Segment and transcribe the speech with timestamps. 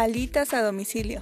[0.00, 1.20] Alitas a domicilio.